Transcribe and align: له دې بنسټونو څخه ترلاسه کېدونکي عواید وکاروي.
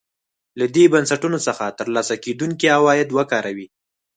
له 0.59 0.65
دې 0.75 0.85
بنسټونو 0.93 1.37
څخه 1.47 1.65
ترلاسه 1.79 2.13
کېدونکي 2.25 2.67
عواید 2.77 3.07
وکاروي. 3.17 3.67